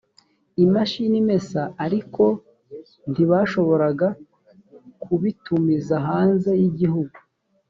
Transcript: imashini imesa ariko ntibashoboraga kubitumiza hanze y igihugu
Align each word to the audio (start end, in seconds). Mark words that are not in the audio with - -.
imashini 0.63 1.15
imesa 1.23 1.61
ariko 1.85 2.23
ntibashoboraga 3.11 4.07
kubitumiza 5.03 5.95
hanze 6.07 6.51
y 6.61 6.65
igihugu 6.71 7.17